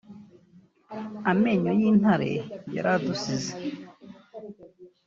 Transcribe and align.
Amenyo 1.31 1.71
y’intare 1.79 2.31
yaradusize 2.75 3.53